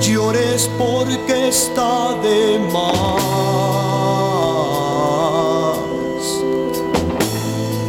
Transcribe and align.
Llores 0.00 0.70
porque 0.78 1.48
está 1.48 2.14
de 2.22 2.58
más. 2.72 3.22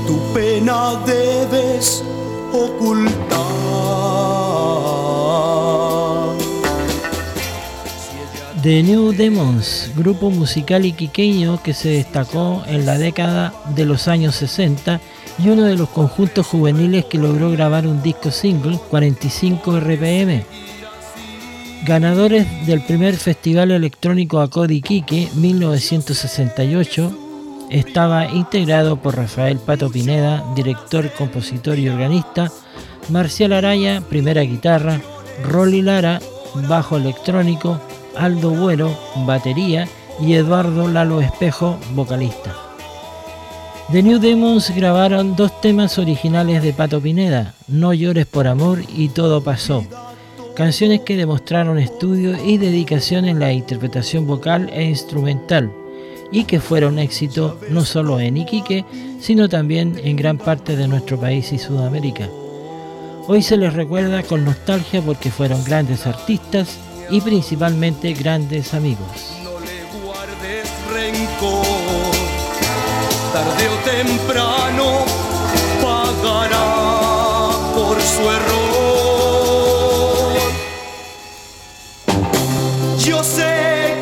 Tu 0.08 0.18
pena 0.34 0.96
debes 1.06 2.04
ocultar. 2.52 3.48
The 8.64 8.84
New 8.84 9.14
Demons, 9.14 9.92
grupo 9.96 10.30
musical 10.30 10.86
iquiqueño 10.86 11.62
que 11.62 11.74
se 11.74 11.90
destacó 11.90 12.64
en 12.68 12.86
la 12.86 12.98
década 12.98 13.54
de 13.76 13.86
los 13.86 14.08
años 14.08 14.36
60 14.36 15.00
y 15.40 15.50
uno 15.50 15.64
de 15.64 15.76
los 15.76 15.90
conjuntos 15.90 16.48
juveniles 16.48 17.06
que 17.06 17.18
logró 17.18 17.52
grabar 17.52 17.86
un 17.86 18.02
disco 18.02 18.32
single 18.32 18.80
45 18.90 19.80
RPM. 19.80 20.46
Ganadores 21.88 22.68
del 22.68 22.82
primer 22.82 23.16
Festival 23.16 23.72
Electrónico 23.72 24.42
Acodi 24.42 24.76
Iquique 24.76 25.30
1968, 25.36 27.68
estaba 27.70 28.26
integrado 28.26 28.98
por 28.98 29.16
Rafael 29.16 29.58
Pato 29.58 29.90
Pineda, 29.90 30.44
director, 30.54 31.10
compositor 31.14 31.80
y 31.80 31.88
organista, 31.88 32.52
Marcial 33.08 33.54
Araya, 33.54 34.02
primera 34.02 34.42
guitarra, 34.42 35.00
Rolly 35.46 35.82
Lara, 35.82 36.20
bajo 36.68 36.98
electrónico, 36.98 37.80
Aldo 38.18 38.50
Buero, 38.50 38.94
batería 39.26 39.88
y 40.20 40.34
Eduardo 40.34 40.90
Lalo 40.90 41.22
Espejo, 41.22 41.78
vocalista. 41.96 42.54
The 43.94 44.04
New 44.04 44.20
Demons 44.20 44.76
grabaron 44.76 45.38
dos 45.38 45.62
temas 45.62 45.98
originales 45.98 46.62
de 46.62 46.74
Pato 46.74 47.00
Pineda, 47.00 47.54
No 47.70 47.94
llores 47.94 48.26
por 48.26 48.46
amor 48.46 48.82
y 48.94 49.08
Todo 49.08 49.42
pasó, 49.42 49.86
canciones 50.58 51.02
que 51.02 51.16
demostraron 51.16 51.78
estudio 51.78 52.36
y 52.44 52.58
dedicación 52.58 53.26
en 53.26 53.38
la 53.38 53.54
interpretación 53.54 54.26
vocal 54.26 54.72
e 54.74 54.86
instrumental 54.86 55.72
y 56.32 56.46
que 56.46 56.60
fueron 56.60 56.98
éxito 56.98 57.60
no 57.70 57.86
solo 57.86 58.20
en 58.20 58.38
Iquique, 58.38 58.84
sino 59.22 59.50
también 59.50 60.02
en 60.04 60.16
gran 60.16 60.40
parte 60.40 60.76
de 60.76 60.88
nuestro 60.88 61.20
país 61.20 61.54
y 61.54 61.60
Sudamérica. 61.60 62.28
Hoy 63.28 63.44
se 63.44 63.56
les 63.56 63.72
recuerda 63.72 64.24
con 64.24 64.46
nostalgia 64.46 65.00
porque 65.00 65.30
fueron 65.30 65.64
grandes 65.64 66.08
artistas 66.08 66.80
y 67.12 67.22
principalmente 67.22 68.14
grandes 68.14 68.74
amigos. 68.74 69.38
No 69.44 69.60
le 69.60 69.84
guardes 70.04 70.68
rencor, 70.92 71.66
tarde 73.32 73.70
o 73.70 73.78
temprano 74.08 75.06
pagará 75.84 77.52
por 77.76 78.02
su 78.02 78.22
error. 78.24 78.67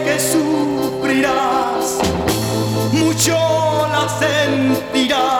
que 0.03 0.19
sufrirás, 0.19 1.97
mucho 2.91 3.37
la 3.91 4.07
sentirás. 4.19 5.34